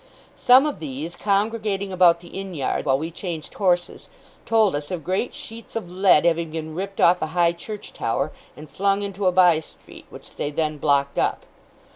[0.35, 4.09] Some of these, congregating about the inn yard while we changed horses,
[4.47, 8.31] told us of great sheets of lead having been ripped off a high church tower,
[8.57, 11.45] and flung into a by street, which they then blocked up.